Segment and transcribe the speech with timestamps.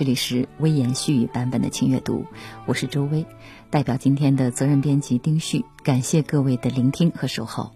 [0.00, 2.24] 这里是微言细语版本的轻阅读，
[2.64, 3.26] 我是周薇，
[3.68, 7.72] 代表今天的责任编辑丁旭，感谢各位的聆听和守候。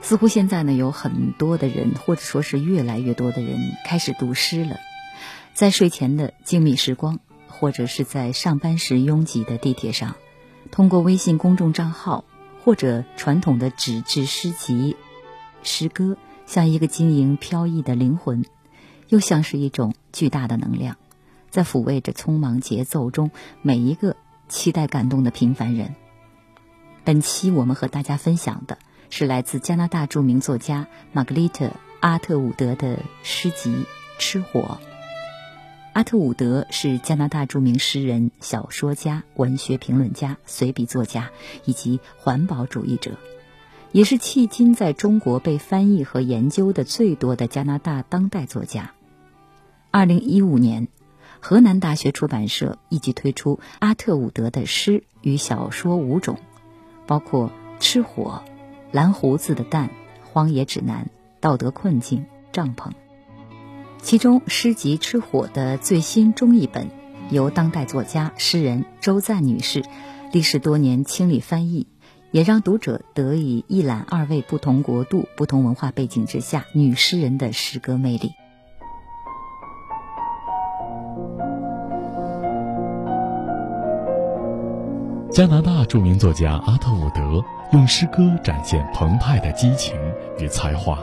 [0.00, 4.78] 似乎现在呢，有很多的人，或者说是越来越多的人开始读诗了，
[5.52, 10.16] 在睡前的静谧时光，或者是在上班时拥挤的地铁上，
[10.70, 12.24] 通过微信公众账号
[12.64, 14.96] 或者传统的纸质诗集，
[15.62, 16.16] 诗歌
[16.46, 18.46] 像一个晶莹飘逸的灵魂。
[19.08, 20.96] 又像是一种巨大的能量，
[21.52, 24.16] 在抚慰着匆忙节奏中每一个
[24.48, 25.94] 期待感动的平凡人。
[27.04, 28.78] 本期我们和大家分享的
[29.10, 31.66] 是来自加拿大著名作家玛格丽特·
[32.00, 33.70] 阿特伍德的诗集
[34.18, 34.78] 《吃火》。
[35.92, 41.30] 阿特伍德是加拿大著名诗人、小说家、文学评论家、随笔作家
[41.66, 43.18] 以及环保主义者。
[43.92, 48.92] 也是迄今在中国被翻译和研究的最多的加拿大当代作家。
[49.90, 50.88] 二零一五年，
[51.44, 56.38] 河南大学出版社一举推出阿特伍德的诗与小说五种，
[57.04, 57.48] 包括
[57.80, 58.44] 《吃火》
[58.92, 59.88] 《蓝胡子的蛋》
[60.32, 61.04] 《荒野指南》
[61.40, 62.20] 《道德困境》
[62.52, 62.90] 《帐篷》。
[64.00, 66.88] 其中诗集《吃火》的最新中译本，
[67.28, 69.84] 由当代作家诗人周赞女士
[70.30, 71.88] 历时多年倾力翻译，
[72.30, 78.30] 也让读者得以一览二位不同国度、不同文化背景之下女诗人的诗歌魅力。
[85.32, 89.96] 加拿大著名作家阿特伍德用诗歌展现澎湃的激情
[90.38, 90.98] 与才华。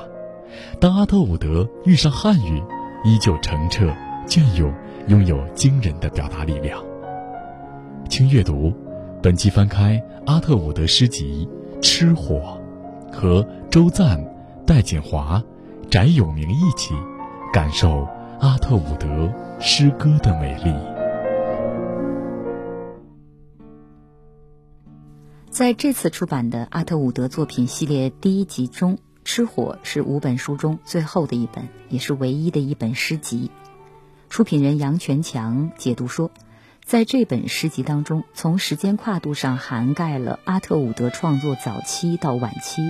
[0.79, 2.61] 当阿特伍德遇上汉语，
[3.03, 3.91] 依旧澄澈
[4.27, 4.71] 隽永，
[5.07, 6.79] 拥有惊人的表达力量。
[8.07, 8.71] 请阅读，
[9.19, 11.49] 本期翻开阿特伍德诗集
[11.81, 12.55] 《吃火》，
[13.11, 14.23] 和周赞、
[14.63, 15.41] 戴锦华、
[15.89, 16.93] 翟永明一起
[17.51, 18.07] 感受
[18.39, 19.07] 阿特伍德
[19.59, 20.71] 诗歌的美丽。
[25.51, 33.49] 在这次出版的阿特伍德作品系列第一集中，《吃火》是五本书中最后的一本，也是唯一的一本诗集。
[34.29, 36.29] 出品人杨全强解读说，
[36.85, 42.83] 在这本诗集当中，从时间跨度上涵盖了阿特伍德创作早期到晚期。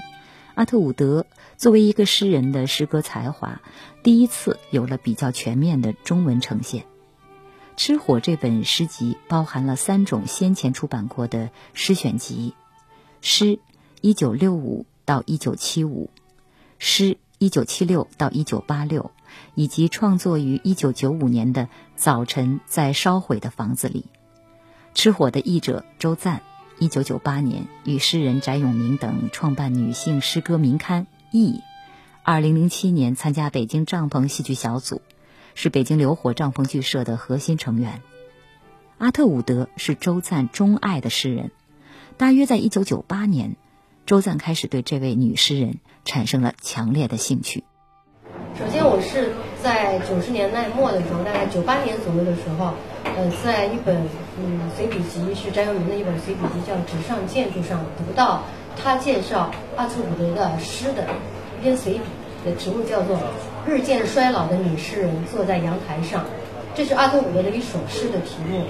[0.53, 1.25] 阿特伍德
[1.56, 3.62] 作为一个诗人的诗歌才华，
[4.03, 6.84] 第一次有了比较全面的中文呈现。
[7.80, 12.54] 《吃火》这本诗集包含了三种先前出版过的诗选集：
[13.22, 13.58] 诗
[14.02, 16.10] 一九六五到一九七五，
[16.78, 19.12] 诗一九七六到一九八六，
[19.56, 21.64] 以及创作于一九九五年的
[21.96, 24.02] 《早晨在烧毁的房子里》。
[24.94, 26.42] 《吃火》的译者周赞，
[26.80, 31.54] 一九九八年与诗人翟永明等创办女性诗歌名刊《意》，
[32.24, 35.02] 二零零七年参加北京帐篷戏剧小组。
[35.62, 38.02] 是北京流火帐篷剧社的核心成员，
[38.97, 41.52] 阿特伍德是周赞钟爱的诗人。
[42.16, 43.58] 大约在一九九八年，
[44.06, 47.66] 周赞开始对这位女诗人产生了强烈的兴趣。
[48.58, 54.08] 首先，我是在九十年代末的时候，大概九八年左右的时候，呃，在一本
[54.40, 58.46] 嗯随笔集，是翟永明的一本随笔集，叫《纸上建筑》上读到
[58.81, 61.06] 他介绍阿特伍德的诗的
[61.59, 62.00] 一篇随笔。
[62.46, 63.18] 的题目叫做
[63.69, 66.22] 《日渐衰老的女诗人坐在阳台上》，
[66.74, 68.63] 这是阿特伍德的一首诗的题目，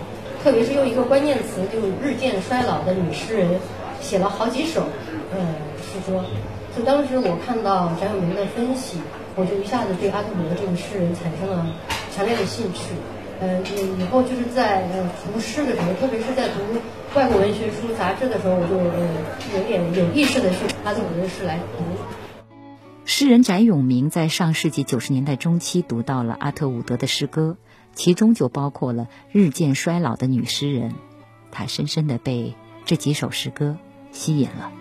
[0.44, 3.48] 特别是用一个关键词，就“日渐衰老的女诗人”，
[4.02, 4.84] 写了好几首，
[5.32, 5.40] 呃，
[5.78, 6.22] 诗歌。
[6.76, 9.00] 就当时我看到翟永明的分析，
[9.36, 11.66] 我就一下子对阿特伍德这个诗人产生了
[12.14, 12.92] 强烈的兴趣。
[13.40, 13.58] 呃，
[13.98, 16.60] 以后就是在呃读诗的时候，特别是在读
[17.16, 19.08] 外国文学书、杂志的时候，我就呃
[19.56, 21.84] 有点有意识的去阿特伍德的诗来读。
[23.12, 27.58] 诗人翟永明在上世纪九十年代中期读到了阿特伍德的诗歌，
[27.96, 30.94] 其中就包括了日渐衰老的女诗人，
[31.50, 32.54] 他深深的被
[32.86, 33.80] 这几首诗歌
[34.12, 34.72] 吸引了。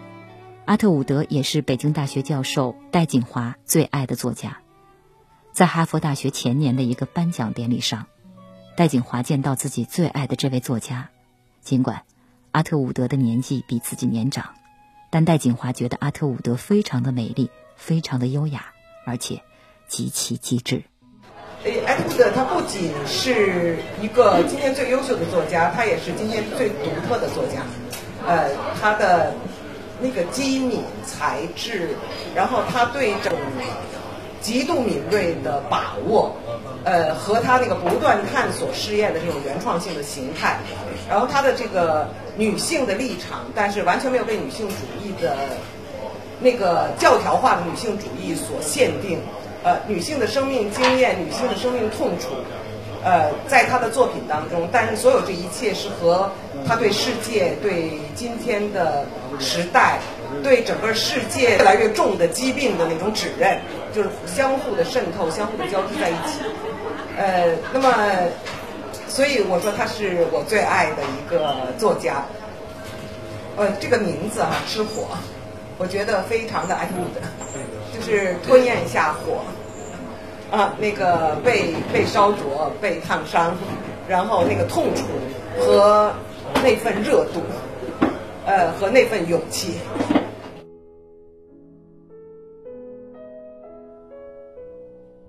[0.67, 4.59] 阿特伍德也是北京大学教授戴锦华最爱的作家，
[5.53, 8.09] 在哈佛大学前年的一个颁奖典礼上，
[8.77, 11.09] 戴锦华见到自己最爱的这位作家，
[11.63, 12.03] 尽管
[12.51, 14.51] 阿特伍德的年纪比自己年长，
[15.09, 17.49] 但戴锦华觉得阿特伍德非常的美丽。
[17.79, 18.67] 非常的优雅，
[19.07, 19.41] 而且
[19.87, 20.83] 极其机智。
[21.63, 27.63] 所以，阿图的他不仅是一个今天最优秀的作家，他也是今天最独特的作家。
[28.27, 29.33] 呃，他的
[30.01, 31.97] 那个机敏才智，
[32.35, 33.39] 然后他对这种
[34.41, 36.37] 极度敏锐的把握，
[36.85, 40.59] 呃，和他那个不断探索试验的这种原创性的形态，
[41.09, 45.37] 然后他的这个女性的立场，但是完全没有被女性主义的
[46.41, 49.19] 那个教条化的女性主义所限定。
[49.65, 52.29] 呃，女性的生命经验，女性的生命痛楚，
[53.03, 56.31] 呃，在他的作品当中，但是所有这一切是和
[56.65, 59.05] 他对世界、对今天的
[59.41, 59.99] 时代、
[60.45, 63.61] 对整个世界越来越重的疾病的那种指认，
[63.93, 66.39] 就是相互的渗透、相互的交织在一起。
[67.19, 67.93] 呃，那么，
[69.09, 72.25] 所以我说他是我最爱的一个作家。
[73.57, 75.09] 呃，这个名字啊，吃火，
[75.79, 77.23] 我觉得非常的 at wood。
[77.95, 79.43] 就是吞咽一下火，
[80.57, 83.57] 啊，那个被被烧灼、被烫伤，
[84.09, 85.05] 然后那个痛楚
[85.59, 86.13] 和
[86.63, 87.41] 那份热度，
[88.47, 89.75] 呃，和那份勇气。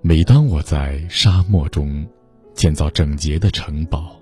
[0.01, 2.05] 每当我在沙漠中
[2.53, 4.15] 建造整洁的城堡，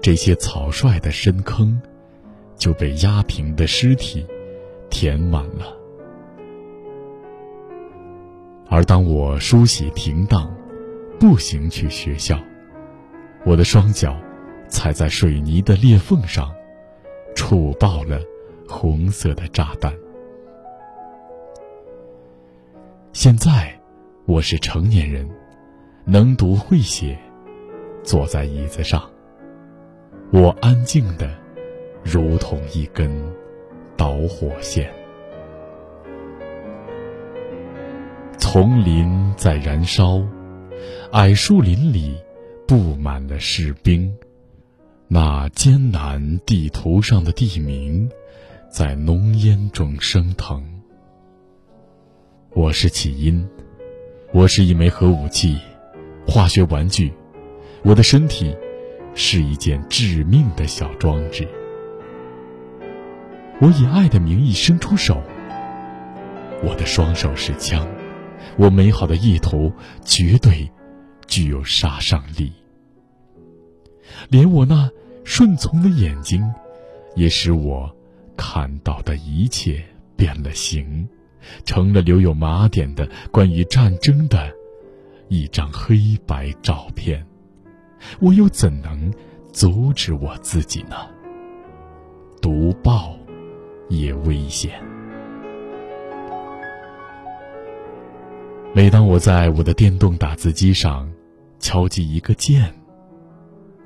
[0.00, 1.78] 这些草率的深坑
[2.56, 4.26] 就被压平的尸体
[4.92, 5.74] 填满了。
[8.68, 10.54] 而当我梳洗停当，
[11.18, 12.38] 步行去学校，
[13.44, 14.14] 我的双脚
[14.68, 16.52] 踩在水泥的裂缝上，
[17.34, 18.20] 触爆了
[18.68, 19.92] 红色的炸弹。
[23.14, 23.74] 现在
[24.26, 25.28] 我是成年人，
[26.04, 27.18] 能读会写，
[28.02, 29.02] 坐在椅子上，
[30.32, 31.30] 我安静的，
[32.02, 33.10] 如同一根
[34.02, 34.92] 导火线。
[38.36, 40.20] 丛林在燃烧，
[41.12, 42.16] 矮树林里
[42.66, 44.12] 布满了士兵。
[45.06, 48.10] 那艰难地图上的地名，
[48.68, 50.60] 在浓烟中升腾。
[52.54, 53.48] 我是起因，
[54.32, 55.56] 我是一枚核武器，
[56.26, 57.12] 化学玩具。
[57.84, 58.52] 我的身体
[59.14, 61.46] 是一件致命的小装置。
[63.62, 65.22] 我以爱的名义伸出手，
[66.64, 67.86] 我的双手是枪。
[68.56, 69.72] 我美好的意图
[70.04, 70.68] 绝对
[71.28, 72.52] 具有杀伤力，
[74.28, 74.90] 连我那
[75.22, 76.42] 顺从的眼睛，
[77.14, 77.88] 也使我
[78.36, 79.80] 看到的一切
[80.16, 81.08] 变了形，
[81.64, 84.52] 成了留有麻点的关于战争的
[85.28, 87.24] 一张黑白照片。
[88.18, 89.14] 我又怎能
[89.52, 90.96] 阻止我自己呢？
[92.40, 93.16] 读报
[93.92, 94.82] 也危险。
[98.74, 101.12] 每当我在我的电动打字机上
[101.58, 102.72] 敲击一个键，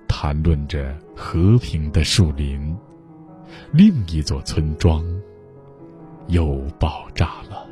[0.06, 2.76] 谈论着和平的树林，
[3.73, 5.05] 另一座村庄
[6.29, 7.67] 又爆炸了。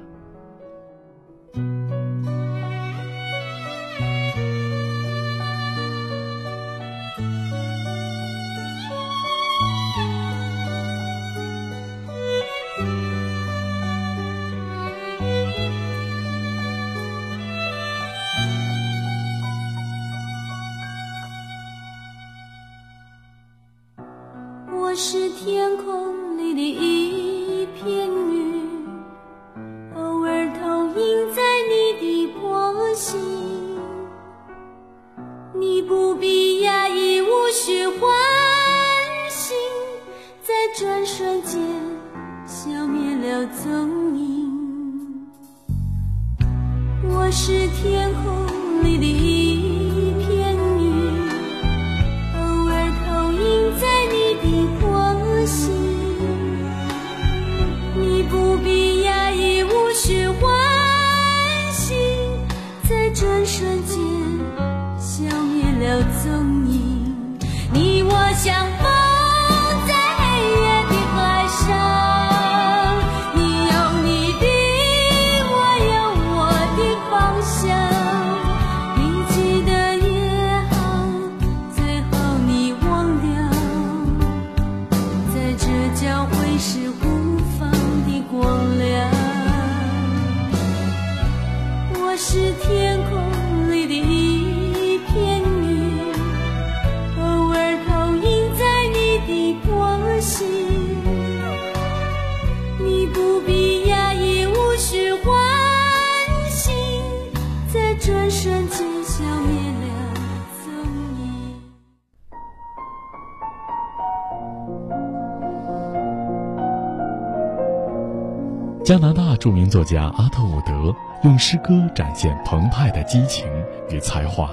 [118.85, 123.47] 加拿大著名作家阿特伍德用诗歌展现澎湃的激情
[123.89, 124.51] 与才华。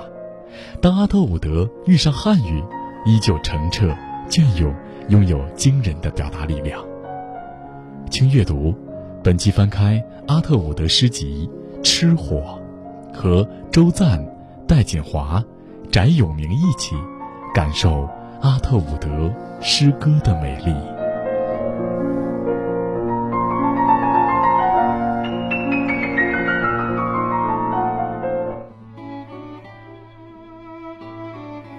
[0.81, 2.63] 当阿特伍德遇上汉语，
[3.05, 3.93] 依旧澄澈
[4.29, 4.73] 隽永，
[5.09, 6.81] 拥有惊人的表达力量。
[8.09, 8.73] 请阅读，
[9.21, 11.49] 本期翻开阿特伍德诗集
[11.83, 12.57] 《吃火》，
[13.13, 14.25] 和周赞、
[14.65, 15.43] 戴锦华、
[15.91, 16.95] 翟永明一起
[17.53, 18.07] 感受
[18.39, 20.73] 阿特伍德诗歌的美丽。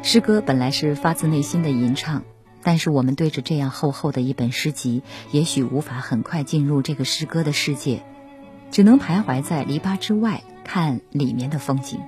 [0.04, 2.24] 诗歌本来是发自内心的吟唱，
[2.64, 8.02] 但是我们对着这样厚厚的一本诗集，也许无法很快进入这个诗歌的世界，
[8.72, 12.00] 只能徘徊在篱笆之外看里面的风景。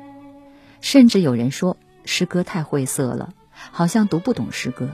[0.81, 3.33] 甚至有人说，诗歌太晦涩了，
[3.71, 4.91] 好像读不懂诗歌，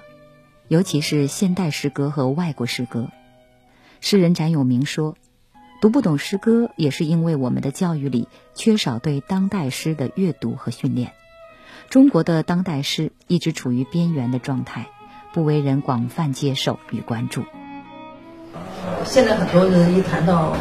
[0.68, 3.08] 尤其是现代诗歌和外国诗歌。
[4.00, 5.16] 诗人展永明说，
[5.80, 11.12] 读不懂诗歌，也是因为我们的教育里缺少对当代诗的阅读和训练。
[11.88, 14.86] 中国的当代诗一直处于边缘的状态，
[15.32, 17.42] 不为人广泛接受与关注。
[19.04, 20.52] 现在很多人一谈到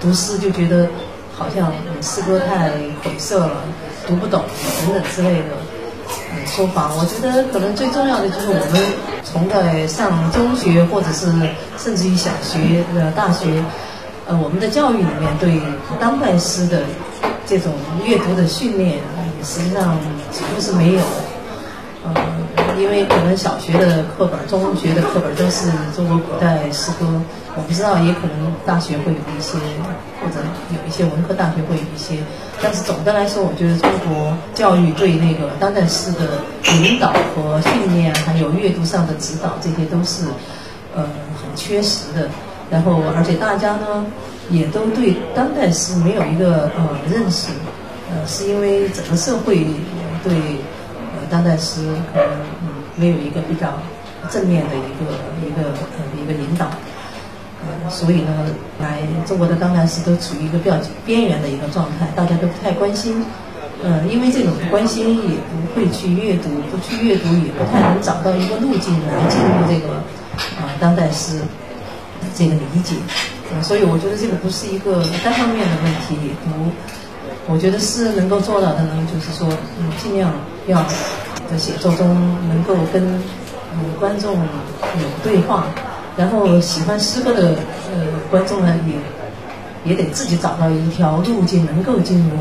[0.00, 0.88] 读诗，就觉得
[1.34, 2.70] 好像诗歌太
[3.02, 3.62] 晦涩了，
[4.06, 4.44] 读不懂
[4.86, 5.56] 等等之类的
[6.46, 6.90] 说法。
[6.94, 8.82] 我觉得可能最重要的就是我们
[9.24, 11.26] 从在上中学，或者是
[11.76, 13.62] 甚至于小学、呃大学，
[14.26, 15.60] 呃我们的教育里面对
[16.00, 16.82] 当代诗的
[17.46, 19.00] 这种阅读的训练。
[19.42, 19.98] 实际上
[20.30, 21.00] 几乎是没有，
[22.04, 22.14] 呃，
[22.78, 27.06] 因为可能小学的课本、中学的课本都是中国古代诗歌，
[27.56, 29.58] 我不知道，也可能大学会有一些，
[30.20, 30.38] 或者
[30.70, 32.18] 有一些文科大学会有一些，
[32.62, 36.38] 但是总的来说，我觉得中国教育对那个当代诗的
[36.82, 40.24] 引导和训练，还有阅读上的指导，这些都是
[40.94, 42.28] 呃很缺失的。
[42.70, 44.04] 然后，而且大家呢，
[44.50, 47.48] 也都对当代诗没有一个呃认识。
[48.10, 49.66] 呃，是因为整个社会
[50.24, 50.32] 对
[51.12, 52.28] 呃当代诗可能
[52.62, 53.78] 嗯没有一个比较
[54.30, 55.12] 正面的一个
[55.46, 56.66] 一个呃一个引导，
[57.60, 58.46] 呃，所以呢，
[58.80, 63.24] 来中国的当代诗都处于一个比较边缘的一个状态，大家都不太关心，
[63.82, 69.94] 呃，因为这种不关心也不会去阅读，不去阅读也不太能找到一个路径来进入这个
[70.56, 71.40] 啊当代诗
[72.34, 72.96] 这个理解，
[73.62, 76.72] 所以我觉得这个不是一个单方面的问题，也不。
[77.50, 79.48] 我觉得诗能够做到的呢，就是说，
[79.80, 80.30] 嗯，尽量
[80.66, 80.84] 要
[81.50, 82.06] 在写作中
[82.46, 83.02] 能够跟
[83.72, 85.66] 嗯观众有对话，
[86.14, 87.56] 然后喜欢诗歌的
[87.90, 92.36] 呃观众呢，也也得自己找到一条路径，能够进入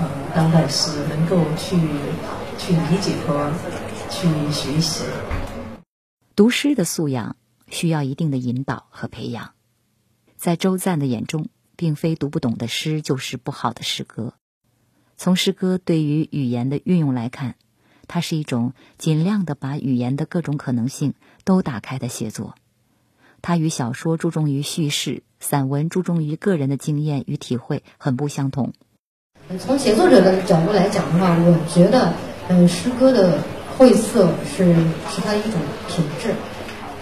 [0.00, 1.76] 呃当代诗，能够去
[2.58, 3.48] 去理解和
[4.10, 5.04] 去学习。
[6.34, 7.36] 读诗的素养
[7.68, 9.52] 需要一定的引导和培养，
[10.36, 11.46] 在周赞的眼中。
[11.82, 14.34] 并非读不懂的诗就是不好的诗歌。
[15.16, 17.56] 从诗歌对于语言的运用来看，
[18.06, 22.54] 它是一种尽量的把语言的各种可能性都打开的写作。
[23.40, 28.72] 它与小说注重于叙事、散文注重于个人的经验与体会很不相同。
[29.58, 32.14] 从写作者的角度来讲的话，我觉得，
[32.48, 33.42] 嗯，诗歌的
[33.76, 34.72] 晦涩是
[35.10, 36.32] 是它一种品质，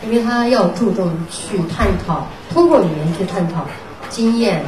[0.07, 3.69] 因为它要注重去探讨，通过语言去探讨。
[4.11, 4.63] 经验，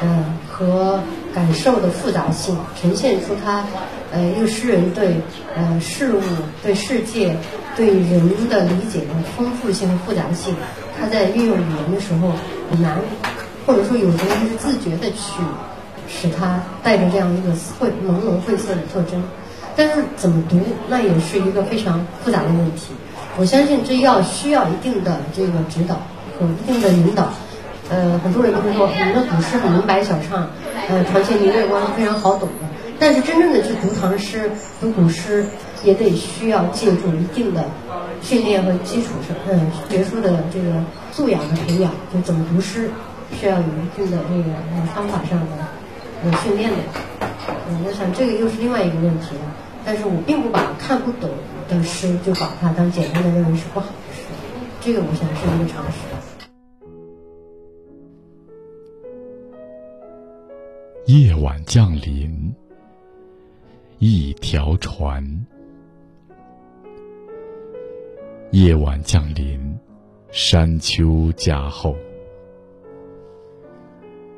[0.00, 0.98] 嗯，和
[1.34, 3.64] 感受的复杂性，呈现出他，
[4.12, 5.16] 呃，一个诗人对，
[5.54, 6.20] 呃，事物、
[6.62, 7.36] 对世界、
[7.76, 10.54] 对人的理解的丰富性和复杂性。
[10.98, 12.32] 他在运用语言的时候
[12.70, 12.96] 很难，
[13.66, 15.42] 或者说有时候是自觉的去
[16.08, 19.22] 使他带着这样一个晦朦胧晦涩的特征。
[19.76, 22.92] 但是怎么读，那也是一个非常复杂的问题。
[23.36, 25.96] 我相信这要需要一定的这个指导
[26.38, 27.32] 和一定的引导。
[27.90, 30.48] 呃，很多人都会说，我们的古诗很明白小畅，
[30.88, 32.66] 呃，传些明月光非常好懂的。
[32.98, 34.50] 但是真正的去读唐诗、
[34.80, 35.44] 读古诗，
[35.82, 37.64] 也得需要借助一定的
[38.22, 41.90] 训练和基础上，嗯，学术的这个素养的培养。
[42.12, 42.88] 就怎么读诗，
[43.38, 45.46] 需要有一定的这个方法上的
[46.24, 46.76] 呃训练的。
[47.68, 49.42] 嗯，我想这个又是另外一个问题了。
[49.84, 51.28] 但是我并不把看不懂
[51.68, 54.22] 的诗就把它当简单的认为是不好的诗，
[54.80, 56.13] 这个我想是一个常识。
[61.06, 62.54] 夜晚降临，
[63.98, 65.22] 一条船。
[68.52, 69.78] 夜晚降临，
[70.30, 71.94] 山丘加厚，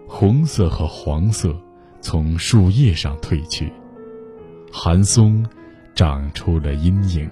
[0.08, 1.56] 红色和黄色
[2.00, 3.72] 从树叶上褪去，
[4.72, 5.46] 寒松
[5.94, 7.30] 长出了阴影。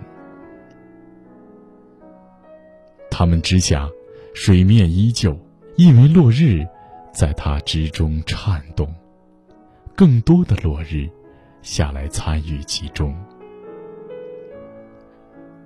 [3.10, 3.90] 它们之下，
[4.32, 5.36] 水面依旧，
[5.74, 6.64] 一枚落日
[7.12, 8.88] 在它之中颤动，
[9.96, 11.08] 更多的落日
[11.62, 13.14] 下来参与其中。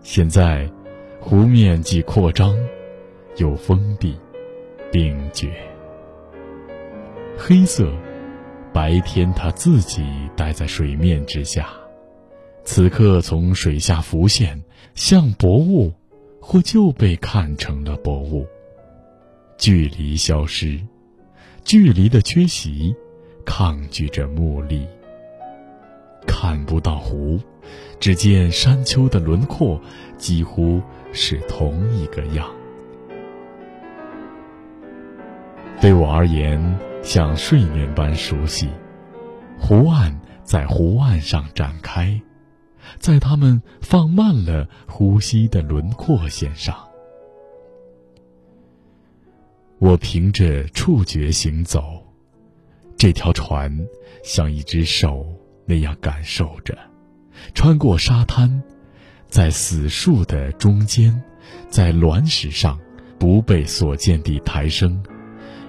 [0.01, 0.71] 现在，
[1.21, 2.57] 湖面既扩张，
[3.37, 4.17] 又封闭，
[4.93, 5.51] 冰绝。
[7.37, 7.91] 黑色，
[8.73, 10.05] 白天它自己
[10.37, 11.71] 待在水面之下，
[12.65, 14.63] 此刻从水下浮现，
[14.95, 15.93] 像薄雾，
[16.41, 18.47] 或就被看成了薄雾。
[19.57, 20.79] 距离消失。
[21.65, 22.95] 距离的缺席，
[23.49, 24.87] 抗拒着目力。
[26.27, 27.41] 看不到湖，
[27.99, 29.81] 只见山丘的轮廓
[30.19, 30.83] 几乎
[31.15, 32.47] 是同一个样。
[35.81, 36.63] 对我而言，
[37.03, 38.69] 像睡眠般熟悉。
[39.59, 42.21] 湖岸在湖岸上展开，
[42.99, 46.77] 在它们放慢了呼吸的轮廓线上。
[49.79, 52.03] 我凭着触觉行走，
[52.99, 53.73] 这条船
[54.25, 55.25] 像一只手
[55.65, 56.77] 那样感受着，
[57.55, 58.61] 穿过沙滩，
[59.29, 61.23] 在死树的中间，
[61.69, 62.77] 在卵石上
[63.17, 65.01] 不被所见地抬升，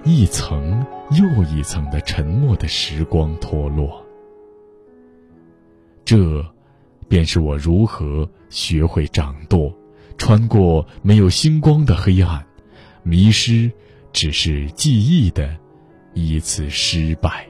[0.02, 4.04] 一层又一层的沉默的时光脱落。
[6.04, 6.44] 这，
[7.08, 9.72] 便是我如何学会掌舵，
[10.18, 12.44] 穿过没有星光的黑暗，
[13.04, 13.70] 迷失。
[14.12, 15.56] 只是记忆的
[16.12, 17.46] 一次失败。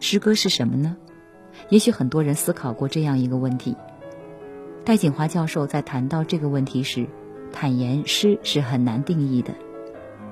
[0.00, 0.96] 诗歌是什么呢？
[1.68, 3.76] 也许很多人思考过这样一个问题。
[4.84, 7.06] 戴锦华教授在谈到这个问题时，
[7.52, 9.54] 坦言诗是很难定义的，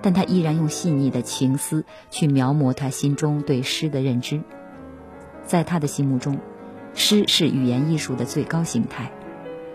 [0.01, 4.41] 但他依然用细腻的情思去描摹他心中对诗的认知。
[5.43, 6.39] 在他的心目中，
[6.95, 9.11] 诗是语言艺术的最高形态。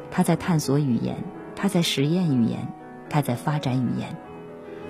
[0.09, 1.17] 他在探索语言。
[1.61, 2.69] 他在实验语言，
[3.09, 4.15] 他在发展语言，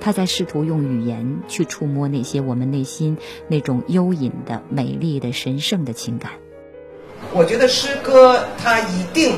[0.02, 6.32] 他在试图用语言去触摸那些我们内心那种幽隐的、美丽的、神圣的情感。
[7.34, 9.36] 我觉得诗歌它一定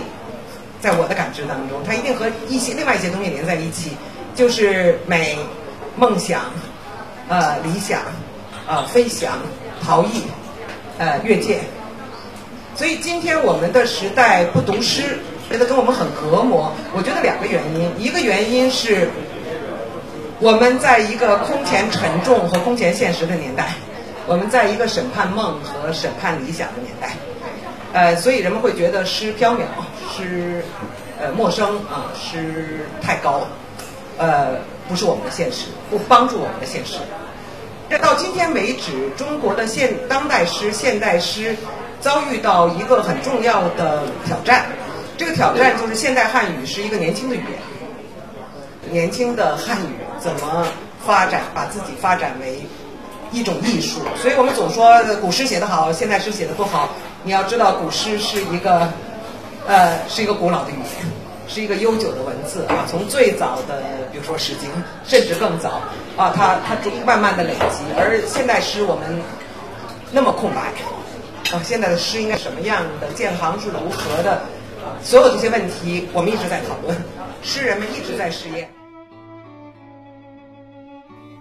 [0.79, 3.91] 在我的感知当中，它一定和一些另外一些东西连在一起，
[4.35, 5.37] 就是美、
[5.97, 6.41] 梦想、
[7.27, 8.01] 呃理想、
[8.67, 9.39] 呃飞翔、
[9.81, 10.23] 逃逸、
[10.97, 11.59] 呃越界。
[12.75, 15.17] 所以今天我们的时代不读诗。
[15.51, 16.71] 觉得跟我们很隔膜。
[16.95, 19.09] 我觉得两个原因，一个原因是
[20.41, 23.75] 我们在一个空前沉重和空前现实的年代，
[24.25, 27.11] 我们在一个审判梦和审判理想的年代，
[27.93, 29.59] 呃，所以人们会觉得诗缥缈，
[30.11, 30.65] 诗
[31.21, 33.45] 呃陌生啊，诗太高，
[34.17, 34.57] 呃，
[34.89, 36.95] 不是我们的现实，不帮助我们的现实。
[37.87, 41.55] 这到今天为止，中国的现当代诗、现代诗
[41.99, 44.65] 遭遇到一个很重要的挑战。
[45.17, 50.65] 这个挑战就是现代汉语是一个年轻的语言，年轻的汉语怎么
[51.05, 52.61] 发展，把自己发展为
[53.31, 54.01] 一种艺术？
[54.21, 56.89] 所以我们总说古诗写得好，现代诗写得不好。
[57.23, 58.87] 你要知道，古诗是一个，
[59.67, 60.87] 呃，是一个古老的语言，
[61.47, 62.85] 是一个悠久的文字啊。
[62.89, 63.81] 从最早的，
[64.11, 64.69] 比如说《诗经》，
[65.03, 65.81] 甚至更早
[66.15, 67.83] 啊，它它慢慢的累积。
[67.97, 69.21] 而现代诗我们
[70.11, 70.61] 那么空白
[71.51, 73.07] 啊，现在的诗应该什么样的？
[73.13, 74.41] 建行是如何的？
[75.03, 76.95] 所有这些问题，我们一直在讨论，
[77.43, 78.69] 诗人们一直在试验。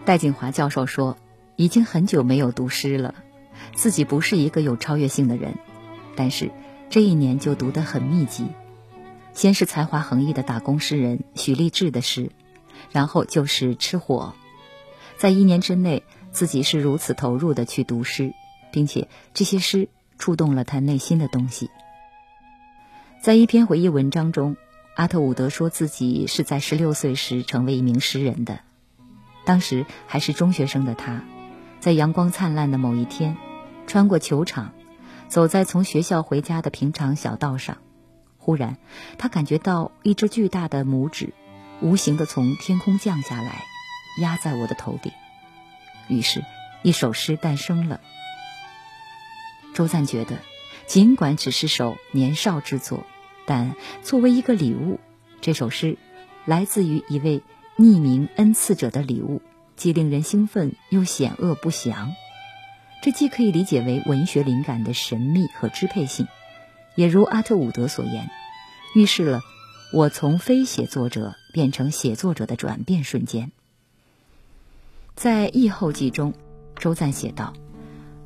[0.05, 1.17] 戴锦华教授说
[1.57, 3.15] ：“已经很久没有读诗了，
[3.75, 5.55] 自己不是一个有超越性的人，
[6.17, 6.51] 但是
[6.89, 8.47] 这一年就读得很密集。
[9.33, 12.31] 先是才华横溢的打工诗人许立志的诗，
[12.91, 14.35] 然后就是《吃火》。
[15.19, 18.33] 在一年之内，自己是如此投入的去读诗，
[18.73, 21.71] 并且这些诗触动了他内心的东西。”
[23.23, 24.57] 在一篇回忆文章中，
[24.97, 28.61] 阿特伍德说自己是在十六岁时成为一名诗人的。
[29.51, 31.25] 当时还是中学生的他，
[31.81, 33.37] 在阳光灿烂的某一天，
[33.89, 34.71] 穿过球场，
[35.27, 37.79] 走在从学校回家的平常小道上，
[38.39, 38.77] 忽然，
[39.19, 41.35] 他感觉到一只巨大的拇指，
[41.81, 43.65] 无形的从天空降下来，
[44.21, 45.11] 压在我的头顶。
[46.07, 46.45] 于是，
[46.83, 48.01] 一首诗诞生了。
[49.75, 50.37] 周赞觉得。
[50.87, 53.05] 尽管只是首年少之作，
[53.47, 55.01] 但作为一个礼物，
[55.41, 55.99] 这首诗
[56.45, 57.43] 来自于一位
[57.81, 59.41] 匿名恩赐者的礼物，
[59.75, 62.13] 既令人兴奋又险恶不祥。
[63.03, 66.29] 这既可以理解为文学灵感的神秘和支配性，
[66.95, 68.29] 也如阿特伍德所言，
[68.95, 69.41] 预示了
[69.95, 73.51] 我从非写作者变成写作者的转变瞬间。
[75.15, 76.35] 在译后记中，
[76.77, 77.55] 周赞写道。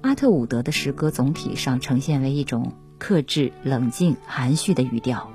[0.01, 5.31] 阿特伍德的诗歌总体上呈现为一种克制、冷静、含蓄的语调，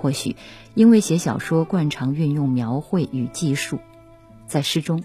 [0.00, 0.36] 或许
[0.74, 3.80] 因为写小说惯常运用描绘与记述，
[4.46, 5.02] 在诗中，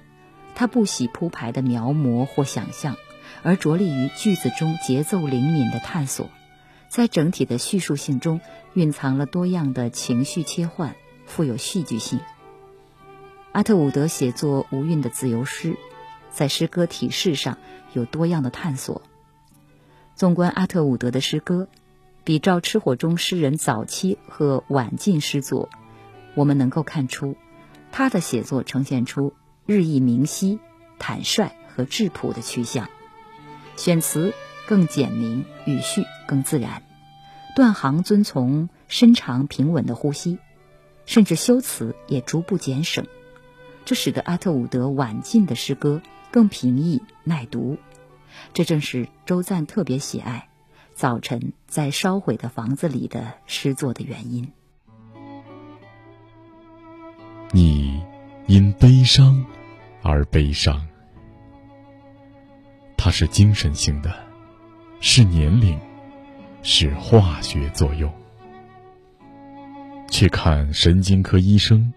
[0.53, 2.97] 他不喜铺排的描摹或想象，
[3.41, 6.29] 而着力于句子中节奏灵敏的探索，
[6.89, 8.41] 在整体的叙述性中
[8.73, 12.19] 蕴藏了多样的情绪切换，富有戏剧性。
[13.53, 15.75] 阿特伍德写作无韵的自由诗，
[16.29, 17.57] 在诗歌体式上
[17.93, 19.01] 有多样的探索。
[20.15, 21.67] 纵观阿特伍德的诗歌，
[22.23, 25.69] 比照《吃火》中诗人早期和晚近诗作，
[26.35, 27.35] 我们能够看出，
[27.91, 29.33] 他的写作呈现出
[29.65, 30.59] 日益明晰、
[30.99, 32.89] 坦率和质朴的趋向。
[33.75, 34.33] 选词
[34.67, 36.83] 更简明，语序更自然，
[37.55, 40.37] 断行遵从深长平稳的呼吸，
[41.07, 43.07] 甚至修辞也逐步减省，
[43.83, 47.79] 这使得阿特伍德晚近的诗歌更平易耐读。
[48.53, 50.49] 这正是周赞特别喜爱
[50.93, 54.51] 《早晨在烧毁的房子里》的诗作的原因。
[57.53, 58.03] 你
[58.45, 59.45] 因悲伤
[60.01, 60.85] 而悲伤，
[62.97, 64.13] 它是精神性的，
[64.99, 65.79] 是年龄，
[66.61, 68.11] 是化学作用。
[70.09, 71.93] 去看神经科医生，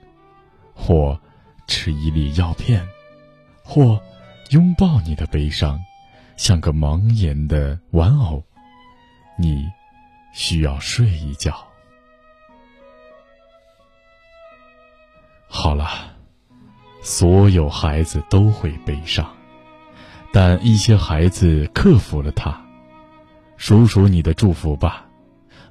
[0.72, 1.20] 或
[1.66, 2.86] 吃一粒药片，
[3.64, 4.00] 或
[4.50, 5.80] 拥抱你的悲伤。
[6.36, 8.44] 像个盲眼的玩偶，
[9.36, 9.70] 你
[10.32, 11.66] 需要睡一觉。
[15.48, 16.16] 好了，
[17.02, 19.34] 所有孩子都会悲伤，
[20.32, 22.64] 但一些孩子克服了它。
[23.56, 25.06] 数数你的祝福吧。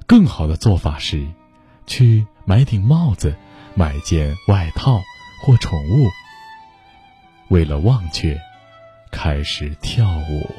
[0.06, 1.26] 更好的做法是，
[1.86, 3.36] 去买顶帽子，
[3.74, 5.00] 买件外套
[5.42, 6.08] 或宠物。
[7.48, 8.40] 为了忘却。
[9.10, 10.50] 开始跳舞，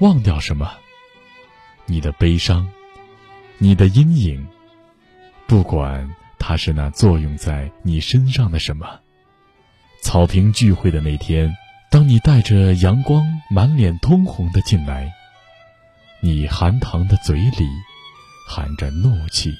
[0.00, 0.72] 忘掉什么？
[1.86, 2.68] 你的悲伤，
[3.58, 4.46] 你的阴影，
[5.46, 9.00] 不管它是那作用在你身上的什么。
[10.02, 11.52] 草坪聚会的那天，
[11.90, 15.12] 当你带着阳光、满脸通红的进来，
[16.20, 17.66] 你含糖的嘴里
[18.46, 19.52] 含着怒气，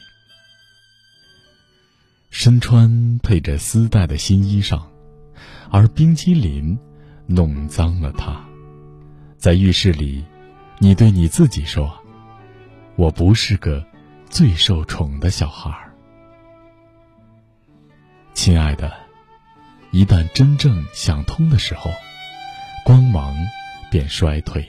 [2.30, 4.80] 身穿配着丝带的新衣裳。
[5.70, 6.78] 而冰激凌
[7.26, 8.47] 弄脏了它，
[9.38, 10.24] 在浴室里，
[10.78, 11.96] 你对你自己说
[12.96, 13.86] ：“我不是个
[14.28, 15.72] 最受宠的小孩。”
[18.34, 18.92] 亲爱的，
[19.92, 21.88] 一旦真正想通的时候，
[22.84, 23.32] 光芒
[23.92, 24.68] 便衰退，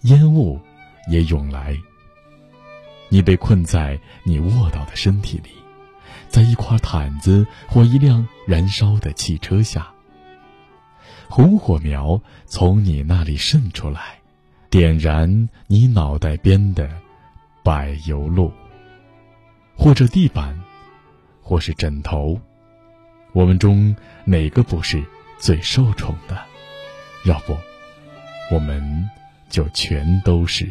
[0.00, 0.60] 烟雾
[1.08, 1.76] 也涌来。
[3.08, 5.50] 你被困在你卧倒的身体里，
[6.26, 9.91] 在一块毯子或一辆燃烧的汽车下。
[11.34, 14.18] 红火苗从你那里渗出来，
[14.68, 16.86] 点燃你脑袋边的
[17.64, 18.52] 柏油路，
[19.74, 20.60] 或者地板，
[21.40, 22.38] 或是枕头。
[23.32, 25.02] 我们中哪个不是
[25.38, 26.38] 最受宠的？
[27.24, 27.56] 要不，
[28.50, 29.08] 我们
[29.48, 30.70] 就全都是。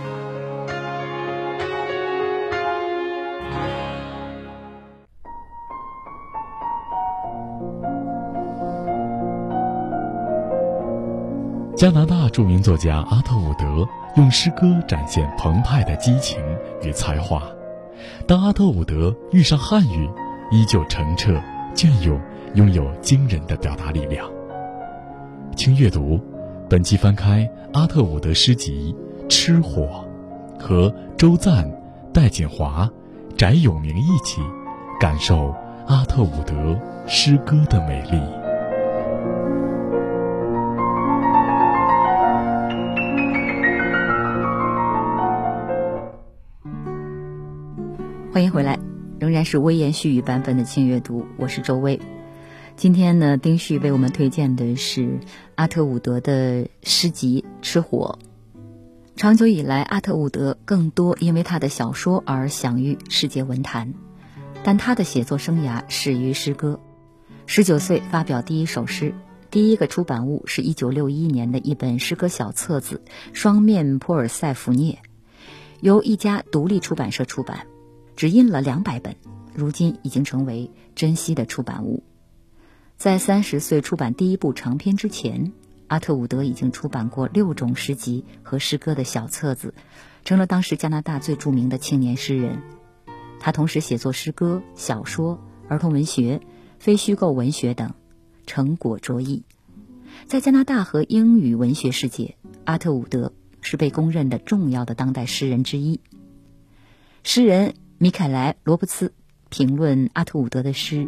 [11.81, 16.39] 加拿大著名作家阿特伍德用诗歌展现澎湃的激情
[16.83, 17.41] 与才华。
[18.27, 20.07] 当阿特伍德遇上汉语，
[20.51, 21.41] 依旧澄澈
[21.73, 22.21] 隽永，
[22.53, 24.29] 拥有惊人的表达力量。
[25.55, 26.21] 请阅读，
[26.69, 28.95] 本期翻开阿特伍德诗集
[29.27, 30.05] 《吃火》，
[30.61, 31.67] 和周赞、
[32.13, 32.87] 戴锦华、
[33.35, 34.39] 翟永明一起
[34.99, 35.51] 感受
[35.87, 38.21] 阿特伍德诗歌的美丽。
[48.33, 48.79] 欢迎回来，
[49.19, 51.99] 仍然是微言絮语版本的轻阅读，我是周薇。
[52.77, 55.19] 今天呢，丁旭为我们推荐的是
[55.55, 58.17] 阿特伍德的诗集《吃火》。
[59.17, 63.93] 长久以来，阿特伍德更多因为他的小说而享誉世界文坛，
[64.63, 66.79] 但他的写作生涯始于诗歌。
[67.47, 69.13] 十九岁发表第一首诗，
[69.49, 73.01] 第一个出版物是一九六一年的一本诗歌小册子
[73.33, 74.93] 《双面普尔塞福涅》，
[75.81, 77.67] 由一家独立出版社出版。
[78.21, 79.15] 只印了两百本，
[79.51, 82.03] 如今已经成为珍稀的出版物。
[82.95, 85.53] 在三十岁出版第一部长篇之前，
[85.87, 89.73] 阿特伍德已经出版过六种诗集和诗歌的小册子，
[90.23, 92.61] 成了当时加拿大最著名的青年诗人。
[93.39, 96.41] 他同时写作诗歌、小说、儿童文学、
[96.77, 97.95] 非虚构文学等，
[98.45, 99.41] 成果卓异。
[100.27, 105.99] 在加拿大和英语文学世界，阿特伍德是被公认的重要的当代诗人之一。
[107.23, 107.73] 诗人。
[108.01, 109.13] 米凯莱·罗伯茨
[109.51, 111.07] 评论阿特伍德的诗：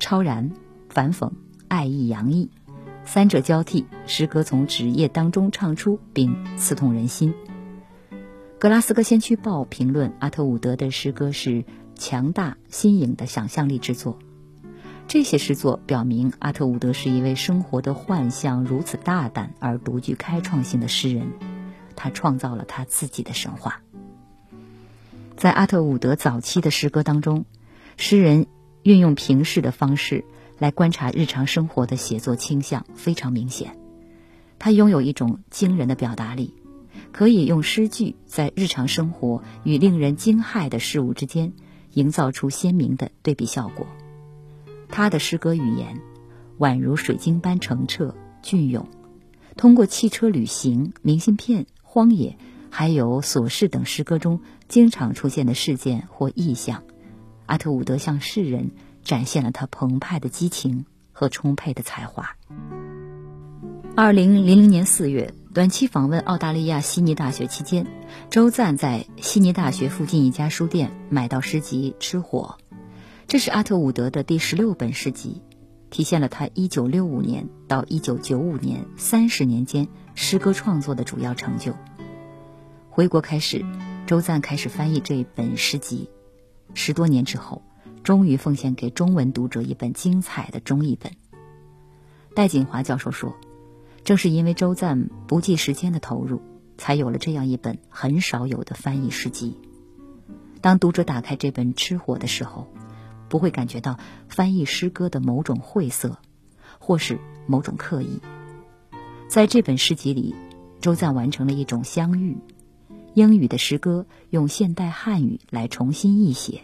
[0.00, 0.50] 超然、
[0.88, 1.30] 反讽、
[1.68, 2.50] 爱意洋溢，
[3.04, 7.32] 三者交替，诗歌从纸页当中唱出，并刺痛人心。
[8.58, 14.18] 格拉斯哥先驱报评论阿特伍德的诗歌是强大新颖的想象力之作。
[15.06, 21.28] 这些诗作表明，阿特伍德是一位生活的幻象如此大胆而独具开创性的诗人，
[21.94, 23.80] 他创造了他自己的神话。
[25.36, 27.44] 在阿特伍德早期的诗歌当中，
[27.96, 28.46] 诗人
[28.82, 30.24] 运用平视的方式
[30.58, 33.76] 来观察日常生活的写作倾向非常明显。
[34.58, 36.54] 他拥有一种惊人的表达力，
[37.10, 41.52] 可以用诗句在日常生活与令人惊骇的事物之间
[41.92, 43.86] 营造出鲜明的对比效果。
[44.88, 46.00] 他的诗歌语言
[46.58, 48.86] 宛如水晶般澄澈隽永，
[49.56, 52.36] 通过汽车旅行、明信片、荒野。
[52.74, 54.40] 还有琐事等诗歌中
[54.72, 56.82] 经常出现的事件或意象，
[57.44, 58.70] 阿特伍德向世人
[59.04, 62.38] 展现了他澎湃的激情和充沛的才华。
[63.94, 67.86] 二零零零年四月，短期访问澳大利亚悉尼大学期间，
[68.30, 72.56] 周赞在悉尼大学附近一家书店买到诗集《吃火》，
[73.26, 75.42] 这是阿特伍德的第十六本诗集，
[75.90, 81.74] 体现了他一九六五年到一九九五年三十年间诗歌创作的主要成就。
[82.94, 83.64] 回国开始，
[84.06, 86.10] 周赞开始翻译这本诗集。
[86.74, 87.62] 十多年之后，
[88.02, 91.10] 终于奉献给中文读者一本精彩的中译本。
[92.34, 93.34] 戴锦华教授说
[94.04, 96.42] ：“正是因为周赞不计时间的投入，
[96.76, 99.56] 才有了这样一本很少有的翻译诗集。
[100.60, 102.66] 当读者打开这本《吃火》的时候，
[103.30, 106.18] 不会感觉到翻译诗歌的某种晦涩，
[106.78, 108.20] 或是某种刻意。
[109.28, 110.34] 在这本诗集里，
[110.82, 112.36] 周赞完成了一种相遇。”
[113.14, 116.62] 英语的诗歌用现代汉语来重新译写，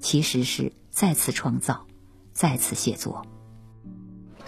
[0.00, 1.84] 其实是再次创造、
[2.32, 3.22] 再次写作。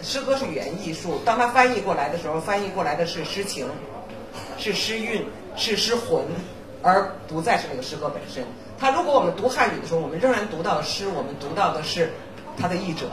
[0.01, 3.67] 诗歌是语言艺术，当它翻译过来的时候，翻译过来的是诗情，
[4.57, 5.23] 是诗韵，
[5.55, 6.25] 是诗魂，
[6.81, 8.43] 而不再是那个诗歌本身。
[8.79, 12.11] 它如果我们读汉语的时候，我们仍然读到诗，我们读到的是
[12.57, 13.11] 他的译者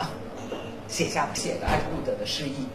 [0.89, 2.67] 写下写的艾特伍德的诗意。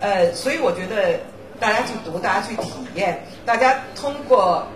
[0.00, 1.20] 呃，所以我觉得。
[1.58, 4.66] 大家去读，大家去体验，大家通过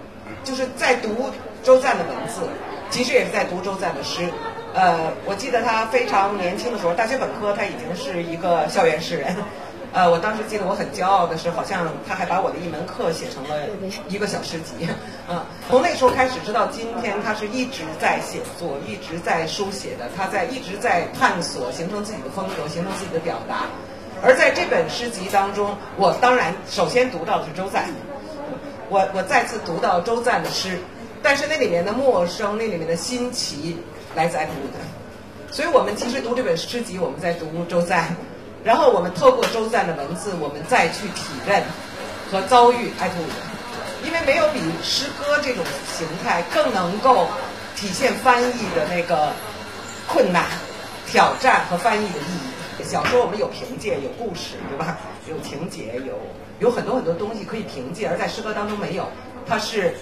[0.44, 1.30] 就是在读
[1.62, 2.42] 周赞的文字，
[2.90, 4.28] 其实也是在读周赞的诗。
[4.72, 9.36] 呃，我记得他非常年轻的时候，大学本科他已经是一个校园诗人。
[9.92, 13.66] 呃，我当时记得我很骄傲的是，好像他还把我的一门课写成了
[14.06, 14.86] 一个小诗集。
[15.28, 23.66] 嗯，从那时候开始，直到今天，他是一直在写作，一直在书写的，他在一直在探索，形成自己的风格，形成自己的表达。
[24.22, 27.88] 而在这本诗集当中，我当然首先读到的是周赞。
[28.88, 30.78] 我我再次读到周赞的诗，
[31.22, 33.78] 但是那里面的陌生，那里面的新奇，
[34.14, 35.54] 来自艾特伍德。
[35.54, 38.14] 所以我们其实读这本诗集，我们在读周赞，
[38.64, 41.62] 然后我们透过周赞的文字，我们再去体认
[42.30, 45.64] 和遭遇艾特伍德，因为没有比诗歌这种
[45.96, 47.28] 形态更能够
[47.76, 49.32] 体现翻译的那个
[50.08, 50.44] 困难、
[51.06, 52.59] 挑战和翻译的意义。
[52.82, 54.98] 小说我们有凭借，有故事，对吧？
[55.28, 56.18] 有情节，有
[56.60, 59.06] 有很多很多东西可以凭借，而在诗歌当中没有，
[59.46, 59.94] 它是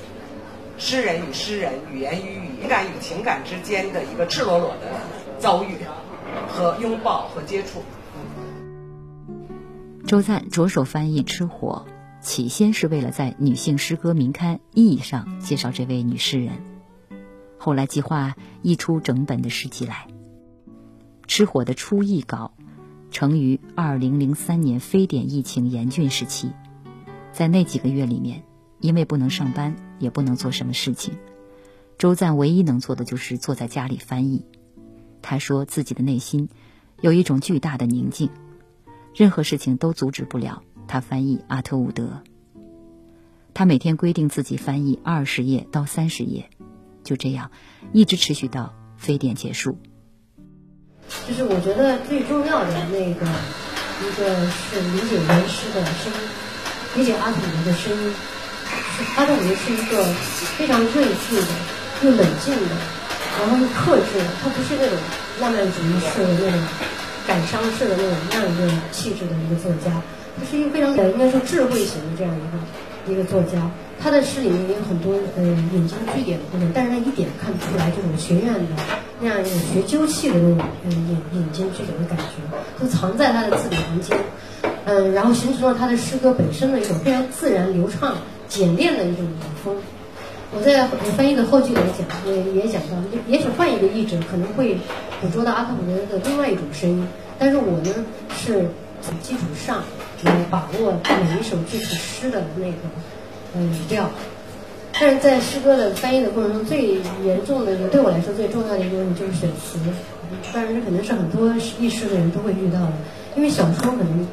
[0.78, 4.88] 诗人与诗人、语言与语情感与情感之间的一个赤裸裸的。
[5.38, 5.76] 遭遇
[6.48, 7.80] 和拥抱和接触。
[10.04, 11.86] 周赞着手翻译《吃火》，
[12.20, 16.54] 起先是为了在女性诗歌名刊意义上介绍这位女诗人，
[17.56, 20.08] 后来计划译出整本的诗集来。
[21.28, 22.52] 《吃火》的初译稿
[23.10, 26.52] 成于二零零三年非典疫情严峻时期，
[27.32, 28.42] 在那几个月里面，
[28.80, 31.14] 因为不能上班，也不能做什么事情，
[31.96, 34.44] 周赞唯一能做的就是坐在家里翻译。
[35.22, 36.48] 他说自己的内心
[37.00, 38.30] 有一种巨大的宁静，
[39.14, 42.22] 任何事情都阻止不了他翻译阿特伍德。
[43.54, 46.48] 他每天规定自己翻译二十页到三十页，
[47.02, 47.50] 就这样
[47.92, 49.76] 一直持续到非典结束。
[51.26, 53.26] 就是我觉得最重要的那个
[54.00, 54.34] 一个
[54.70, 56.18] 是理解原诗的声音，
[56.96, 58.14] 理解阿特伍德的声音。
[59.16, 60.04] 阿特伍德是一个
[60.56, 61.46] 非常睿智的
[62.02, 62.74] 又冷静的。
[63.38, 64.98] 然后又克制的，他不是那种
[65.38, 66.60] 浪漫主义式的那种
[67.24, 69.92] 感伤式的那种那样一个气质的一个作家，
[70.36, 73.70] 他是一个非常应该说智慧型的这样一个一个作家。
[74.00, 78.60] 他的诗里面也有很多呃引经据典的部分，但是他一点看不出来这种学院的
[79.20, 82.24] 那样一种学究气的那种嗯引引经据典的感觉，
[82.80, 84.16] 都藏在他的字里行间，
[84.84, 88.16] 嗯，然后形成了他的诗歌本身的一种非常自然流畅、
[88.48, 89.76] 简练的一种语风。
[90.50, 94.78] 我在我翻译的后记里讲，也也讲到，也许换一个译者可能会
[95.20, 97.06] 捕捉到阿特伍德的另外一种声音，
[97.38, 97.92] 但是我呢
[98.34, 98.66] 是
[99.02, 99.82] 从基础上
[100.22, 102.78] 来把握每一首这首诗的那个
[103.62, 104.10] 语调。
[105.00, 109.78] 但是在诗歌的翻译的过程中，最严重的一个，对我来说最重要的一个问题就是选词。
[110.52, 112.92] 当然，这可能是很多译诗的人都会遇到的，
[113.36, 114.26] 因为小说可能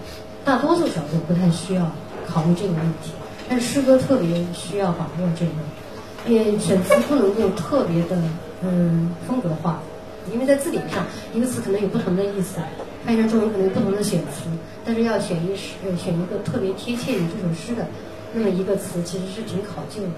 [0.43, 1.91] 大多数小说不太需要
[2.27, 3.11] 考虑这个问题，
[3.47, 5.51] 但是诗歌特别需要把握这个。
[6.27, 8.17] 也选词不能够特别的
[8.63, 9.79] 嗯风格化，
[10.33, 12.57] 因为在字典上一个词可能有不同的意思，
[13.05, 14.49] 翻译成中文可能有不同的选词，
[14.83, 17.85] 但是要选一诗呃选一个特别贴切于这首诗的
[18.35, 20.09] 那么一个词，其实是挺考究的。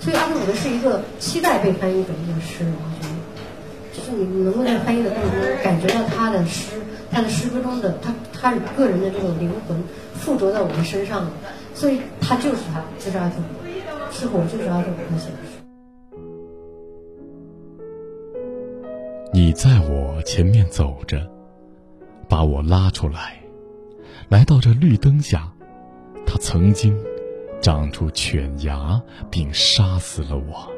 [0.00, 3.14] 所以阿特伍德是一个期待被翻译的一个诗人，我觉得，
[3.92, 6.80] 就是你能够在翻译的过程中感觉到他的诗，
[7.10, 9.82] 他的诗歌中的他他个人的这种灵魂
[10.14, 11.30] 附着在我们身上，
[11.74, 13.70] 所以他就是他，就是阿特伍德。
[14.10, 15.58] 是否就是阿特伍德写的诗
[19.32, 21.28] 你在我前面走着，
[22.28, 23.36] 把我拉出来，
[24.28, 25.50] 来到这绿灯下。
[26.26, 26.96] 他曾经
[27.64, 30.70] 长出犬牙，并杀死了我。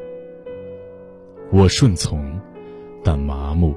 [1.50, 2.40] 我顺从，
[3.02, 3.76] 但麻木，